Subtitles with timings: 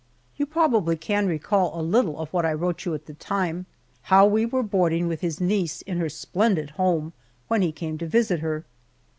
[0.35, 3.67] You probably can recall a little of what I wrote you at the time
[4.09, 7.13] how we were boarding with his niece in her splendid home
[7.49, 8.65] when he came to visit her.